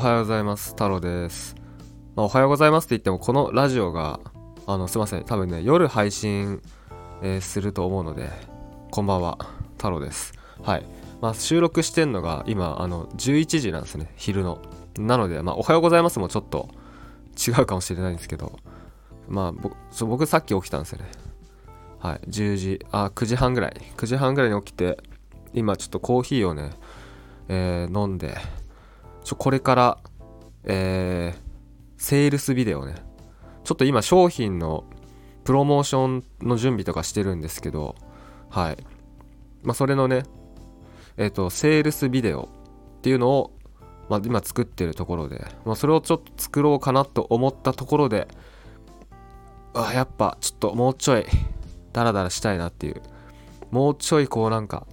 [0.00, 0.70] おはようございます。
[0.70, 1.54] 太郎です、
[2.16, 4.20] まあ、おはようございますって言ってもこのラジオが
[4.66, 5.24] あのすいません。
[5.24, 6.62] 多分ね夜配信、
[7.20, 8.30] えー、すると思うので
[8.90, 9.36] こんばんは。
[9.76, 10.32] 太郎です。
[10.62, 10.86] はい。
[11.20, 14.10] まあ、収録してんのが今あの11時なんですね。
[14.16, 14.62] 昼の。
[14.98, 16.70] なので、まあ、おはようございますもちょっと
[17.36, 18.58] 違うかもしれないんですけど
[19.28, 21.10] まあ僕さっき起きたんですよね。
[21.98, 22.20] はい。
[22.26, 23.76] 10時あ9時半ぐらい。
[23.98, 24.96] 9時半ぐらいに起きて
[25.52, 26.70] 今ちょっとコーヒーをね、
[27.48, 28.34] えー、飲んで
[29.30, 29.98] ちょこれから、
[30.64, 32.96] えー、セールスビデオね。
[33.62, 34.82] ちょっと今商品の
[35.44, 37.94] プロモーションの準備とかしてるんですけど
[38.48, 38.84] はい。
[39.62, 40.24] まあそれのね
[41.16, 42.48] えっ、ー、とセールスビデオ
[42.98, 43.52] っていうのを、
[44.08, 48.26] まあ、今作ってるところで、まあ、それをちょっと作ろうかなと思ったところで
[49.74, 51.24] あやっぱちょっともうちょい
[51.92, 53.00] ダラダラしたいなっていう。
[53.70, 54.88] もうちょいこうなんか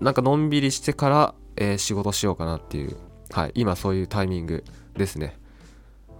[0.00, 2.96] なんかのんびりしてから、えー、仕事しようかなっていう
[3.30, 4.64] はい今そういうタイミング
[4.96, 5.38] ですね、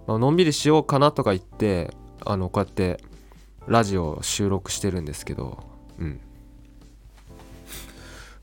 [0.07, 1.95] まあのんびりしようかなとか言って
[2.25, 3.03] あのこうやって
[3.67, 5.63] ラジオ収録してるんですけど
[5.99, 6.19] うん。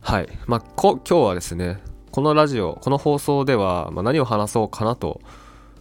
[0.01, 0.29] はい。
[0.47, 1.81] まあ今日はですね
[2.11, 5.21] このラジオこの放送では、まあ、何を話そうかなと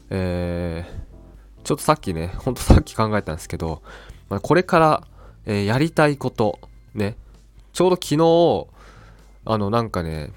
[0.09, 3.83] えー、ちょっとさっきねほんとさっき考えたんですけど、
[4.29, 5.07] まあ、これから
[5.45, 6.59] えー、やりたいこと
[6.93, 7.15] ね
[7.73, 8.67] ちょうど昨日
[9.45, 10.31] あのなんかね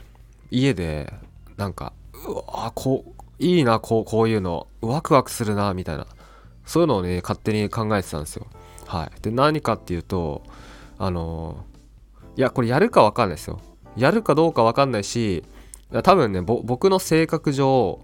[0.52, 1.12] 家で
[1.56, 1.92] なんか
[2.28, 4.68] うわこういいなこうこういうの。
[4.82, 6.06] ワクワクするなみたいな。
[6.64, 8.46] そういうのをね勝手に考えてたんですよ。
[8.86, 9.20] はい。
[9.22, 10.42] で何かっていうと
[10.98, 11.64] あの、
[12.36, 13.60] いやこれやるか分かんないですよ。
[13.96, 15.44] やるかどうか分かんないし
[16.02, 18.00] 多分ね僕の性格上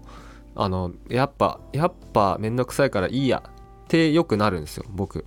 [0.55, 5.25] あのやっぱやっぱめんどくさいからいいやってよくなるんですよ僕。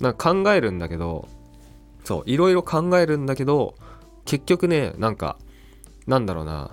[0.00, 1.28] なんか考えるんだけど
[2.04, 3.74] そういろいろ考えるんだけど
[4.24, 5.38] 結局ねなんか
[6.08, 6.70] なんだろうな。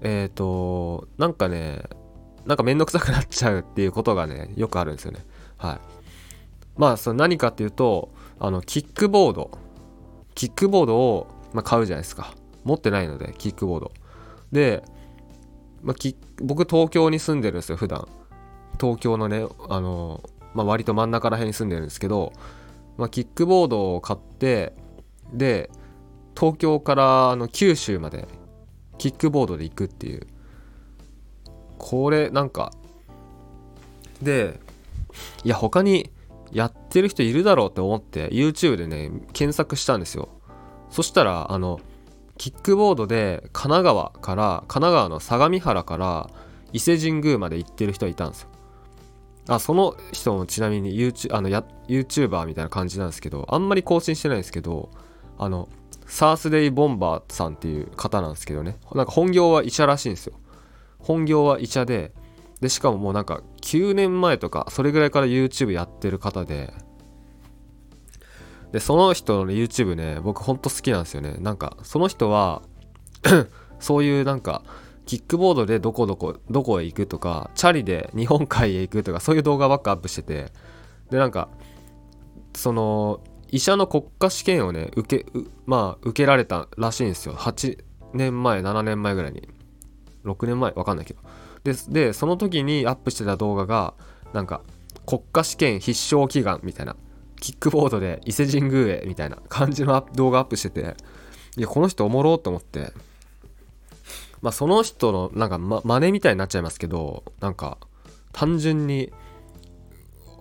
[0.00, 1.82] えっ、ー、となんかね
[2.46, 5.26] なんかめんどくさくなっちゃうっていうことがねよくあるんですよね。
[5.58, 5.78] はい。
[6.76, 9.50] まあその何かっていうとあのキックボード。
[10.36, 12.32] キックボードを、まあ、買うじゃないですか。
[12.62, 13.92] 持ってないのでキックボード。
[14.52, 14.84] で、
[15.82, 15.96] まあ、
[16.40, 18.06] 僕東京に住んでるんですよ普段。
[18.80, 20.22] 東京のねあの
[20.54, 22.32] まあ、割と真ん中ら辺に住んでるんですけど、
[22.96, 24.72] まあ、キックボードを買って
[25.32, 25.70] で
[26.38, 28.28] 東京からあの九州まで
[28.98, 30.26] キックボードで行くっていう。
[31.78, 32.72] これなんか
[34.20, 34.58] で
[35.44, 36.10] いや他に
[36.52, 40.28] やってる人いるだろうって思って YouTube でね検索したんですよ。
[40.90, 41.80] そしたらあの
[42.36, 46.30] キックボードで神奈川から神奈川の相模原から
[46.72, 48.48] 伊勢神宮まで行ってる人いたんですよ。
[49.48, 54.90] あその人もちなみに YouTube あのや YouTuber みたいな感じなんですけどあんまり更新してないんですけど
[55.38, 55.68] あの
[56.08, 58.78] サースデイボンバーさんっていう方なんですけどね。
[58.94, 60.34] なんか本業は医者らしいんですよ。
[60.98, 62.12] 本業は医者で
[62.60, 66.72] でしかももうなんか9年前とかそれぐらいから YouTube やってる方で。
[68.72, 71.36] でその人の、YouTube ね僕ほんと好きなんですよね。
[71.40, 72.62] なんかその人は
[73.78, 74.62] そういうなんか
[75.04, 80.52] キックボードでどこどこどこへ行くとかチャリで日本海へ行くとかそういう動画ばっかアップしてて。
[81.10, 81.48] でなんか
[82.54, 83.20] その
[83.50, 85.26] 医者の国家試験をね受け
[85.66, 87.34] まあ受けられたらしいんですよ。
[87.34, 89.48] 8年前7年前ぐらいに。
[90.24, 90.72] 6年前？
[90.72, 91.20] わかんないけど。
[91.64, 93.94] でその時にアップしてた動画が
[94.32, 94.62] なんか
[95.06, 96.96] 国家試験必勝祈願みたいな。
[97.40, 100.96] キックボードで伊勢神宮へみたいな感じの動画アップしてて。
[101.56, 102.92] いやこの人おもろと思って。
[104.42, 107.78] まあその人のなんか、ま、真似みたいになっちゃいますけどなんか
[108.32, 109.12] 単純に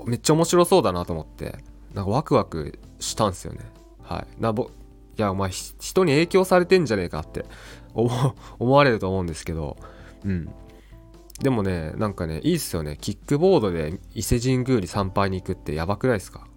[0.05, 1.57] めっちゃ面白そうだなと思って。
[1.93, 3.59] なんかワクワクしたんですよね。
[4.01, 4.41] はい。
[4.41, 4.69] なぼ
[5.17, 7.45] いやお前人に影響されてんじゃねえかって
[7.93, 9.77] 思われると思うんですけど。
[10.25, 10.49] うん。
[11.41, 12.97] でもねなんかねいいっすよね。
[12.99, 16.47] キックボードで伊勢神宮に参拝に行くってやばくないですか？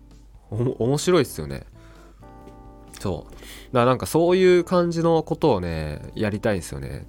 [0.50, 1.64] 面白いっすよね。
[2.98, 3.32] そう。
[3.32, 3.38] だか
[3.72, 7.06] らなんかそういう感じのことをねやりたいんですよね。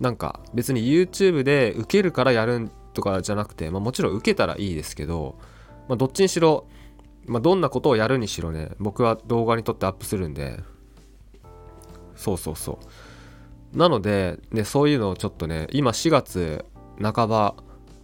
[0.00, 5.36] なんか別に YouTube で受けるからやるとかじゃなくて、まあ、もちろん受けたらいいですけど、
[5.88, 6.66] まあ、どっちにしろ、
[7.30, 10.58] まあ、どんなことをやるにしろね僕は動画に撮ってアップするんで。
[12.16, 12.80] そうそうそ
[13.72, 13.78] う。
[13.78, 16.64] なので、ね、そういうのをちょっとね今4月
[17.00, 17.54] 半ば、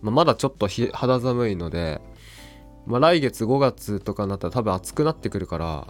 [0.00, 2.00] まあ、まだちょっと肌寒いので、
[2.87, 5.88] まあ、来月5月とかになったら多分暑くなってくるから、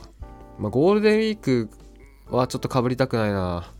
[0.58, 1.68] まあ、ゴールデンウィーク
[2.30, 3.70] はちょっとかぶりたくないな。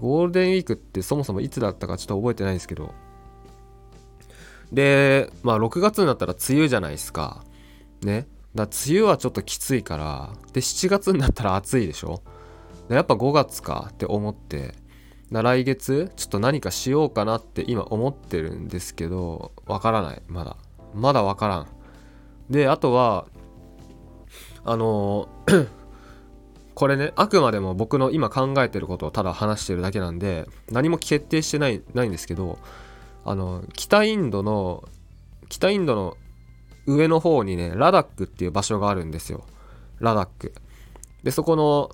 [0.00, 2.92] ゴールデンウィークってそもそもいつだったかちょっと覚えてないんですけど。
[4.72, 7.44] でまあ6月になったら梅雨じゃないですか。
[8.02, 8.26] ね。
[8.54, 12.22] だ梅雨はちょっときついからで7月になったら暑いでしょ？
[12.88, 14.74] でやっぱ5月かって思って
[15.30, 20.56] 来月ちょっと何かしようかなって今思ってるんですけどわからないまだ。
[20.94, 21.66] まだわからん。
[22.48, 23.26] であとは
[24.64, 25.28] あの
[26.74, 32.58] これねあくまでも僕の今考えてることをただ話してるだけなんで何も決定してないないんですけど
[33.24, 34.84] あの北インドの
[35.48, 36.16] 北インドの
[36.88, 39.44] 上の方にねラダックっていう場所があるんですよ。
[40.00, 40.54] ラダック。
[41.22, 41.90] でそこの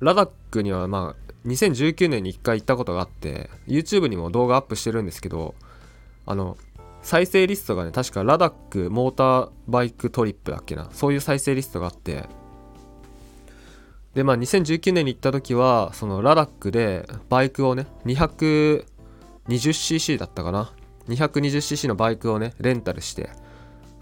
[0.00, 5.56] ラダックにはまあ2019年に1回行ったことがあって YouTube にも動画アップしてるんですけど
[6.26, 6.56] あの
[7.02, 10.88] 再生リストがね確かラダックモーターバイクトリップだっけな。
[10.92, 12.24] そういう再生リストがあって。
[14.14, 20.72] でまあ2019年に行った時はそのラダックでバイクをね 220cc だったかな。
[21.08, 23.30] 220cc のバイクをねレンタルして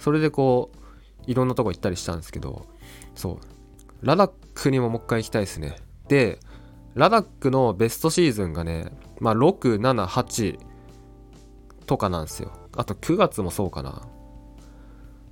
[0.05, 2.67] それでこういろんなとこ行ったりしたんですけど
[3.15, 3.39] そ
[4.03, 5.77] うラダックにももう一回行きたいですね
[6.09, 6.39] で
[6.95, 10.59] ラダックのベストシーズンがね、まあ、6、7、8
[11.87, 12.53] とかなんですよ。
[12.77, 14.03] あと9月もそうかな。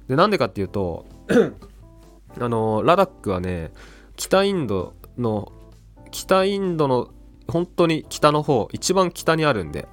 [0.08, 1.06] で、なんでかっていうと、
[2.40, 3.72] あの、ラダックはね、
[4.16, 5.52] 北インドの、
[6.10, 7.10] 北インドの
[7.46, 9.86] 本当に北の方、一番北にあるんで、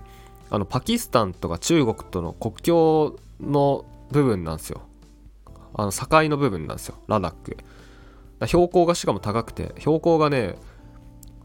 [0.49, 4.81] あの、パキスタンとか中国との国境の部分なんですよ。
[5.73, 7.57] あの、境の部分なんですよ、ラダック。
[8.45, 10.55] 標高がしかも高くて、標高がね、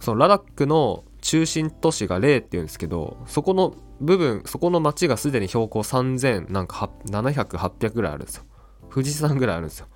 [0.00, 8.44] そのラダックの中心都市がレーっていうんですけどそこの部分そこの町がすでに標高3000なんか700800ぐらいあるんですよ。
[8.92, 9.86] 富士山ぐらいあるんですよ。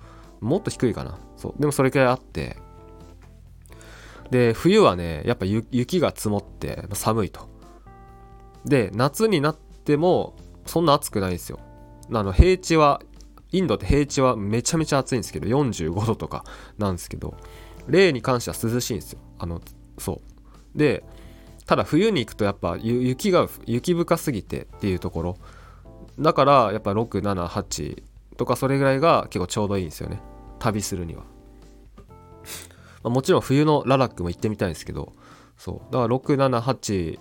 [0.41, 1.19] もっと低いかな。
[1.37, 1.53] そう。
[1.59, 2.57] でもそれくらいあって。
[4.31, 7.47] で冬はねやっぱ雪が積もって寒いと。
[8.65, 10.35] で夏になっても
[10.65, 11.59] そんな暑くないんですよ。
[12.11, 13.01] あの平地は
[13.51, 16.43] インドって平地はめちゃめちゃ暑いんですけど45度とか
[16.77, 17.35] なんですけど
[17.87, 19.19] 例に関しては涼しいんですよ。
[19.39, 19.61] あの
[19.97, 20.21] そ
[20.75, 20.77] う。
[20.77, 21.03] で
[21.65, 25.37] ただ冬に行くとやっぱ雪が雪深すぎてっていうところ。
[26.19, 28.03] だからやっぱ678
[28.37, 30.19] とかそれぐらいが結構ちょうどいいんですよね。
[30.59, 31.23] 旅するには。
[33.03, 35.13] まもちろん冬のララックも行ってみたいんですけど
[35.57, 35.93] そう。
[35.93, 37.19] だから678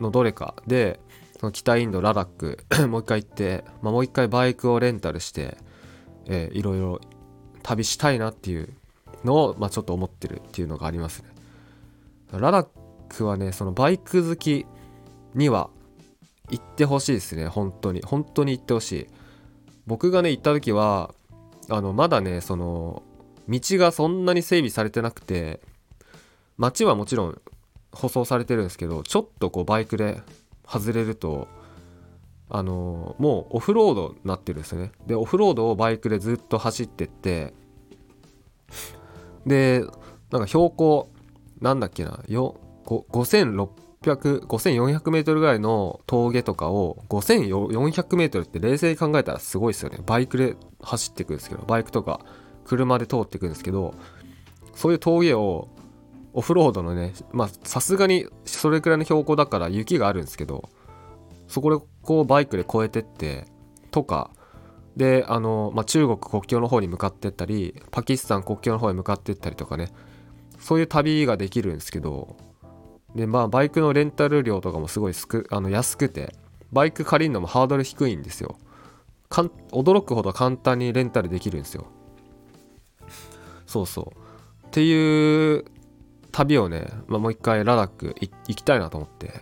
[0.00, 1.00] のどれかで
[1.40, 5.56] その北インドララック もう一回行って、まあ、もう一回バイクをレンタルして、
[6.26, 7.00] えー、いろいろ
[7.62, 8.68] 旅したいなっていう
[9.24, 11.30] のを、まあ、ちょっと思ってるっていうのがありますね。
[12.32, 12.68] ラダッ
[13.08, 14.66] クはねそのバイク好き
[15.34, 15.70] には
[16.50, 17.46] 行ってほしいですね。
[17.46, 18.02] 本当に。
[18.02, 19.06] 本当に行ってほしい。
[19.86, 21.14] 僕がね行った時は
[21.70, 23.02] あのまだねその
[23.48, 25.62] 道がそんなに整備されてなくて
[26.58, 27.40] 街はもちろん
[27.92, 30.20] 舗装されてるんですけどちょっとこうバイクで
[30.70, 31.48] 外れると
[32.48, 34.92] あのもうオフロードになってるんですよね。
[35.06, 37.54] でオフロードをバイクでずっと走ってって
[39.46, 39.84] で
[40.30, 41.10] なんか標高
[41.60, 43.70] なんだっけな5600
[44.46, 49.98] 5400メートルぐらいの峠とかを5400メートルって冷静に考えたらすごいですよね。
[50.06, 52.20] バイクで走っていくんですけどバイクとか
[52.64, 53.94] 車で通っていくんですけど
[54.74, 55.68] そういう峠を
[56.32, 60.68] オフロードのねまあさすがにそれくらいの標高だから雪があるんですけど
[61.48, 63.46] そこでこうバイクで越えてって
[63.90, 64.30] とか
[64.96, 69.88] であの、まあ、中国国境の方に向かってったりパキスタン国境の方に向かってったりとかね
[70.58, 72.36] そういう旅ができるんですけど
[73.14, 76.34] でまあバイクのレンタル料とかもすごいすくあの安くて
[76.72, 78.56] バイク借りるのもハードル低いんですよ。
[79.28, 81.86] かん驚くほど簡単にレンタルできるんですよ。
[83.66, 84.66] そうそう。
[84.66, 85.64] っていう
[86.32, 89.40] 旅をね、まあ、もう一回ラダック行きたいなと思って。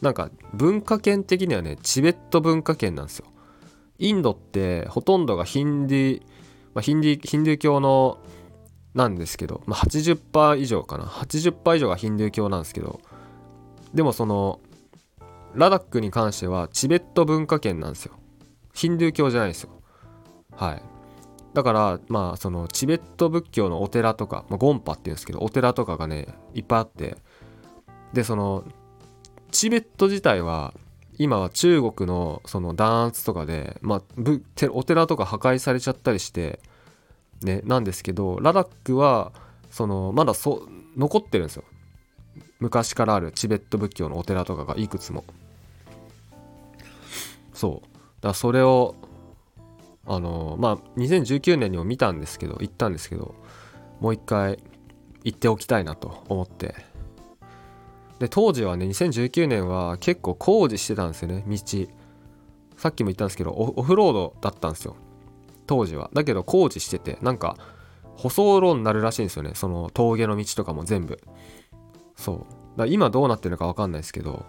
[0.00, 3.26] なんか文化圏的にはねチベット文化圏なんですよ。
[3.98, 6.22] インドってほとんどがヒンディ、
[6.74, 8.18] まあ、ヒンディヒンドゥー教の
[8.94, 11.04] なんですけど、まあ、80%以上かな。
[11.04, 13.00] 80%以上がヒンドゥー教なんですけど。
[13.94, 14.60] でもその
[15.54, 18.14] ラダックに関してはチベット文化圏なんですよ。
[18.74, 19.70] ヒンドゥー教じゃないですよ。
[20.56, 20.82] はい。
[21.54, 27.16] だからまあそのチベット仏教のお寺とか、まあ、ゴンパっていうんですけどお寺とかがねいっぱいあって
[28.12, 28.64] でその
[29.50, 30.72] チベット自体は
[31.18, 34.02] 今は中国のその弾圧とかで、まあ、
[34.70, 36.58] お寺とか破壊されちゃったりして
[37.42, 39.32] ね、なんですけどラダックは
[39.70, 41.64] そのまだそ残ってるんですよ。
[42.60, 45.24] 昔からあるチベット仏教のお寺とかがいくつも。
[47.52, 47.72] そう。
[47.72, 48.94] だからそれを
[50.06, 53.34] あのまあ2019年にも見たんですけど行ったんですけど
[54.00, 54.58] もう一回
[55.24, 56.74] 行っておきたいなと思って。
[58.18, 61.56] で当時はね2019年は結構工事してたんですよね道。
[62.76, 64.96] さっきも言ったんですけどオフロードだったんですよ
[65.66, 66.10] 当時は。
[66.12, 67.56] だけど工事しててなんか
[68.16, 71.20] 舗装路になるらしいんですよねその峠の道とかも全部。
[72.16, 74.44] そだ今どうなってるのか分かんないですけど。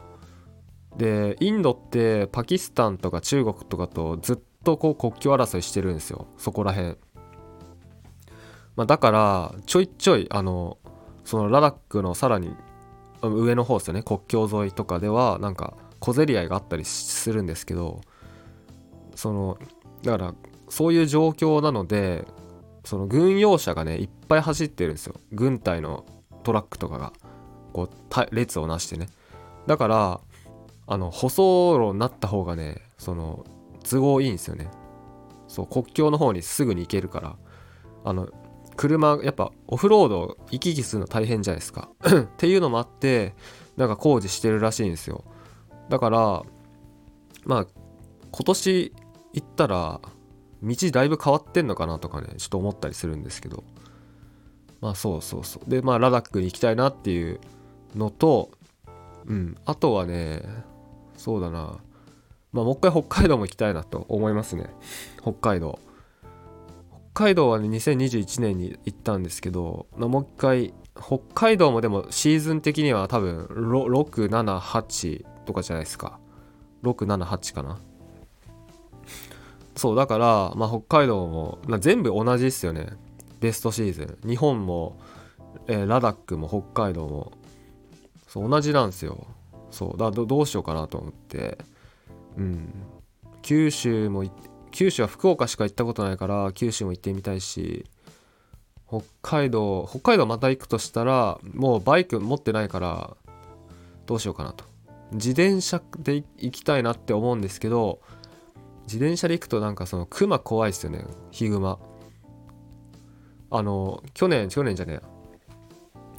[0.97, 6.27] でインドってパキスタンとか中国とかとずっとこう国境争いしてるんですよ。
[6.37, 6.97] そこら辺、
[8.75, 10.77] まあ、だからちょいちょいあの
[11.23, 12.55] そのラダックのさらに
[13.21, 14.03] 上の方ですよね。
[14.03, 18.01] 国境沿いとかではなんか小競り合いがあったりするんですけど
[19.15, 19.57] その
[20.03, 20.35] だから
[20.69, 22.25] そういう状況なので
[22.83, 25.15] その軍用車がねいっぱい走ってるんですよ。
[25.31, 26.05] 軍隊の
[26.43, 27.13] トラックとかが。
[27.73, 29.07] こう列をなしてね。
[29.67, 30.21] だから
[30.85, 33.45] あの舗装路になった方がねその
[33.83, 34.69] 都合いいんですよね。
[35.47, 37.35] そう国境の方にすぐに行けるから。
[38.05, 38.27] あの
[38.75, 41.89] 車やっぱオフロード行き来するの大変じゃないですか。
[42.03, 43.33] っていうのもあって
[43.77, 45.23] なんか工事してるらしいんですよ。
[45.89, 46.43] だから
[47.45, 47.67] まあ
[48.31, 48.93] 今年
[49.33, 50.01] 行ったら
[50.63, 53.63] 道だいぶ変わってんのかなとかねちょっと思ったりするんですけど。
[54.81, 55.69] まあそうそうそう。
[55.69, 57.39] でまあラダックに行きたいなっていう
[57.95, 58.51] のと
[59.25, 59.55] うん。
[59.65, 60.43] あとはね
[61.15, 61.77] そうだな。
[62.53, 64.69] まあもう一回北海道も行きたいなと思いますね。
[65.21, 65.79] 北海道。
[67.13, 76.19] 北海道はね2021年に行ったんですけどまもう一回北海道もでもシーズン的には多分678とかじゃないですか。
[76.83, 77.79] 678かな。
[79.75, 82.89] そうだから、まあ、北海道も、まあ、全部同じですよね。
[83.39, 84.29] ベストシーズン。
[84.29, 84.97] 日本も、
[85.67, 87.31] えー、ラダックも北海道も。
[88.27, 89.27] そう同じなんですよ。
[89.71, 91.57] そうだどどうしようかなと思って。
[92.37, 92.73] うん。
[93.43, 94.23] 九州も
[94.71, 97.85] 九州は福岡しか行ったことないから九州も行ってみたいし
[98.87, 103.15] 北海道北海道また行くとしたらもうバイク持ってないから
[104.07, 104.65] どうしようかなと。
[105.11, 107.99] 自転車で行きたいなって思うんですけど
[108.83, 111.79] 自転車で行くとなんかそのクマ怖いっすよねヒグマ。
[113.51, 115.01] あの去年去年じゃねえや。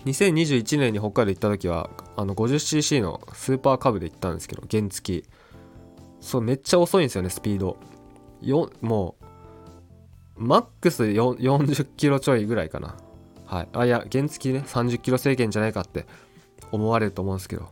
[0.04, 5.22] 2021年に北海道行った時はあの 50cc のスーパーカブで行ったんですけど原付。
[5.22, 5.28] き
[6.24, 7.76] そうめっちゃ遅いんですよねスピード。
[8.40, 9.14] よも
[10.36, 12.96] うマックス40キロちょいぐらいかな。
[13.44, 13.68] はい。
[13.74, 16.06] あいや原付ね30キロ制限じゃないかって
[16.72, 17.68] 思われると思うんですけど。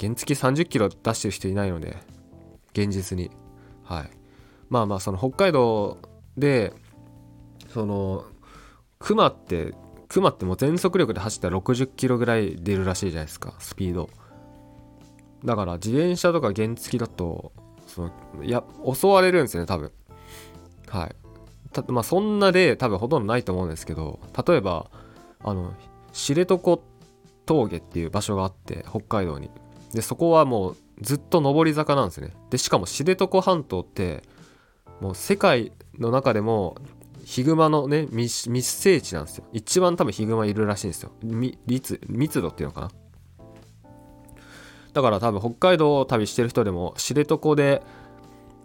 [0.00, 1.96] 原付30キロ出してる人いないので
[2.74, 3.32] 現実に。
[3.82, 4.10] はい。
[4.68, 5.98] まあまあその北海道
[6.36, 6.72] で
[7.70, 8.24] その
[9.00, 9.74] クマって
[10.08, 14.08] クマってもう全速力で走ったら60キロぐらい出るらしいじゃないですかスピード。
[15.44, 17.52] だから自転車とか原付だと
[17.86, 19.92] そのいや襲われるんですよね多分。
[20.88, 21.16] はい。
[21.72, 24.90] たまあそんな例多分ほとんどないと思うんですけど例えば
[25.40, 25.74] あの
[26.12, 26.78] 知床
[27.46, 29.50] 峠っていう場所があって北海道に。
[29.92, 32.32] でそこはもうずっと上り坂なんですね。
[32.50, 34.22] でしかも知床半島って
[35.00, 36.76] もう世界の中でも
[37.24, 39.44] ヒグマのね密密生地なんですよ。
[39.52, 41.12] 一番多分ヒグマいるらしいんですよ。
[41.22, 42.90] 密密度っていうのかな。
[44.98, 47.82] だから多分北海道を旅してる人でも知床で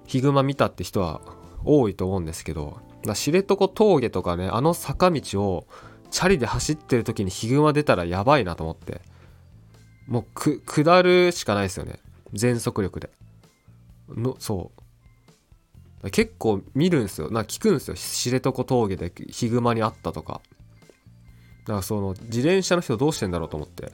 [0.07, 1.21] ヒグマ見たって人は
[1.63, 2.79] 多いと思うんですけど
[3.13, 5.67] 知床峠とかねあの坂道を
[6.09, 9.01] チャリで走ってる時にヒグマ出たらやばいなと思って
[10.07, 11.99] もうく下るしかないですよね。
[12.33, 13.11] 全速力で。
[14.09, 14.71] のそ
[16.03, 16.09] う。
[16.09, 17.29] 結構見るんですよ。
[17.29, 17.93] なんか聞くんですよ。
[17.93, 20.41] 知床峠でヒグマに会ったとか。
[21.65, 23.93] だからその自転車の人どうしてんだろうと思って。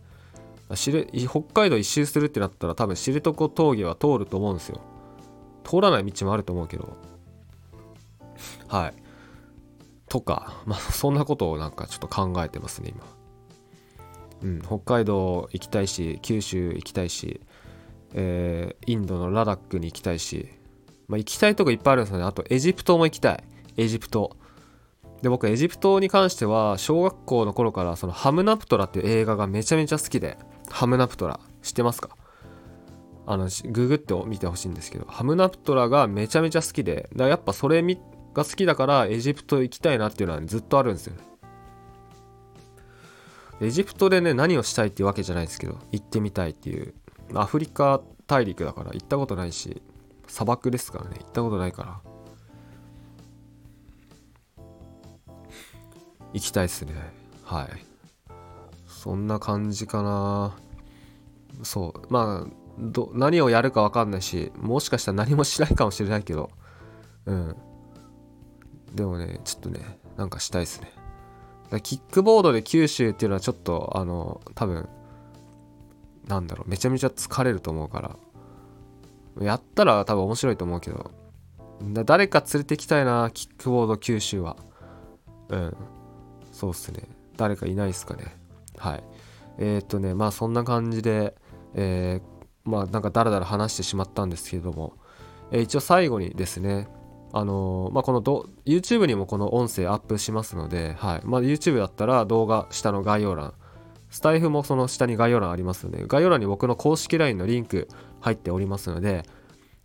[0.76, 4.82] 北海道一周するってなったら多分知床峠は通ると思うんですよ。
[5.64, 6.96] 通らない道もあると思うけど。
[8.68, 8.94] はい。
[10.08, 13.04] とかまあそんなことをなんかちょっと考えてますね今。
[14.42, 17.42] うん、北海道行きたいし九州行きたいし、
[18.14, 20.50] えー、インドのラダックに行きたいし、
[21.08, 22.26] まあ、行きたいとこいっぱいあるんですよね。
[22.26, 23.44] あとエジプトも行きたい。
[23.78, 24.38] エジプト。
[25.22, 30.38] で僕エジプトに関しては小学校の頃からそのハムナプトラっていう映画がめちゃめちゃ好きで。
[30.70, 32.10] ハムナプトラ知ってますか？
[33.26, 37.96] あのググって見てほしいんですけどハムナプトラがめちゃめちゃ好きでだやっぱそれが
[38.34, 41.14] 好きだからエジプト行きたいなっていうのはずっとあるんですよ。
[43.62, 46.94] エジプトでね何をしたいっていうわけじゃないですけど行ってみたいっていう。
[47.36, 49.84] アフリカ大陸だから行ったことないし
[50.28, 52.00] 砂漠ですからね行ったことないから。
[56.34, 56.94] 行きたいっすね。
[57.44, 57.89] はい。
[59.00, 60.58] そんな感じかな。
[61.64, 62.14] そう。
[62.14, 66.50] まあど何をやるか分かんないしもしかしたら何もしないかもしれないけど。
[67.26, 67.56] うん。
[68.94, 69.80] でもねちょっとね
[70.18, 70.92] なんかしたいっすね。
[71.82, 74.90] キックボードで九州っていうのはちょっとあの多分
[76.28, 78.18] なんだろうめちゃめちゃ疲れると思うから。
[79.46, 81.10] やったら多分面白いと思うけど。
[82.04, 84.58] 誰か連れてきたいなキックボード九州は。
[85.48, 85.78] うん。
[86.52, 87.04] そうっすね。
[87.38, 88.38] 誰かいないっすかね。
[88.80, 89.04] はい。
[89.60, 91.36] えっ、とねまあそんな感じで、
[91.76, 94.94] えー、まあなんかダラダラ話してしまったんですけれども、
[95.52, 96.88] えー、一応最後にですね
[97.32, 101.22] あのー、まあ、このど YouTube にもこの音声アップしますので、はい。
[101.26, 103.54] まあ、YouTube だったら動画下の概要欄
[104.10, 107.88] スタイフもその下に概要欄ありますので概要欄に僕の公式 LINE のリンク
[108.22, 109.24] 入っておりますので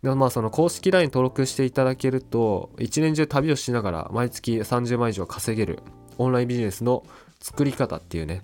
[0.01, 5.79] でまあその公式 LINE 登録していただけると一年中旅をしながら毎月30万以上稼げる
[6.17, 7.03] オンラインビジネスの
[7.39, 8.41] 作り方っていうね、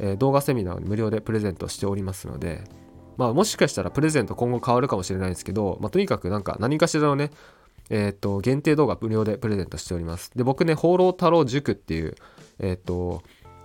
[0.00, 2.64] え、動画セミナーを無料でプレゼントしておりますので
[3.16, 7.30] まあもしかしたらプレゼント今後変わるかもしれないですけど、まあ、とにかくなんか何かしらのね
[7.90, 10.30] えっ、ー、と限定動画無料でプレゼントしております。
[10.34, 12.14] で僕ね放浪太郎塾っていう
[12.58, 13.22] えっ、ー、と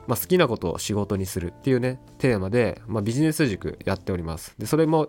[0.07, 4.53] まあ、好きなことを仕事にするっていうねテーマで、まあ、ビジネス塾やっております。
[4.59, 5.07] でそれも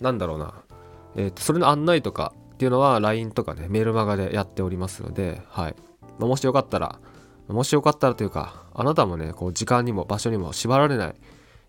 [0.00, 0.54] なんだろうな
[1.16, 5.74] えー、とそれの案内とかっていうのは LINE とかねメールマガでやっておりますので、はい。
[6.18, 7.00] まあ、もしよかったら
[7.52, 11.14] もしよかったらというかあなたもねこう時間にも場所にも縛られない、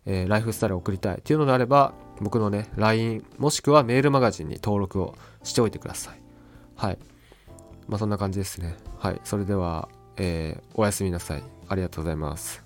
[0.05, 6.21] えー、ライフスタイルを送りたいっていうのであれば僕のね LINE もしくはメールマガジンに登録をしておいてください。
[6.75, 6.97] はい。
[7.87, 8.77] まあそんな感じですね。
[8.97, 9.21] はい。
[9.23, 11.43] それでは、えー、おやすみなさい。
[11.67, 12.63] ありがとうございます。